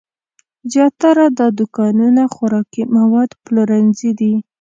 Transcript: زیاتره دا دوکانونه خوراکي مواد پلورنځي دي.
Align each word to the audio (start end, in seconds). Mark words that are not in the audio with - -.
زیاتره 0.71 1.25
دا 1.37 1.47
دوکانونه 1.59 2.23
خوراکي 2.33 2.83
مواد 2.95 3.29
پلورنځي 3.43 4.11
دي. 4.19 4.33